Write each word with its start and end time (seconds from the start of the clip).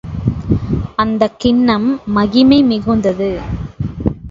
அந்தக் 0.95 1.39
கிண்ணம் 1.39 1.87
மகிமை 2.07 2.59
மிகுந்தது. 2.63 3.31